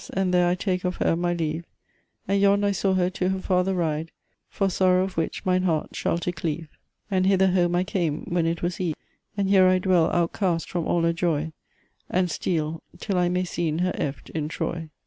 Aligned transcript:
and 0.13 0.33
there 0.33 0.47
I 0.47 0.55
toke 0.55 0.83
of 0.83 0.95
her 0.95 1.15
my 1.15 1.31
leve 1.35 1.63
And 2.27 2.41
yond 2.41 2.65
I 2.65 2.71
saw 2.71 2.95
her 2.95 3.11
to 3.11 3.29
her 3.29 3.37
fathir 3.37 3.77
ride; 3.77 4.11
For 4.49 4.67
sorow 4.67 5.03
of 5.03 5.13
whiche 5.13 5.45
mine 5.45 5.61
hert 5.61 5.95
shall 5.95 6.17
to 6.17 6.31
cleve; 6.31 6.69
And 7.11 7.27
hithir 7.27 7.53
home 7.53 7.75
I 7.75 7.83
came 7.83 8.23
whan 8.23 8.47
it 8.47 8.63
was 8.63 8.81
eve, 8.81 8.95
And 9.37 9.47
here 9.47 9.67
I 9.67 9.77
dwel, 9.77 10.11
out 10.11 10.33
cast 10.33 10.71
from 10.71 10.87
ally 10.87 11.11
joie, 11.11 11.53
And 12.09 12.31
steal, 12.31 12.81
til 12.99 13.15
I 13.19 13.29
maie 13.29 13.43
sene 13.43 13.77
her 13.83 13.93
efte 13.93 14.31
in 14.31 14.47
Troie. 14.49 14.89